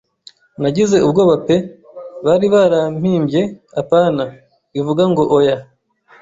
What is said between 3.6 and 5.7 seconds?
"apana" bivuga ngo "oya",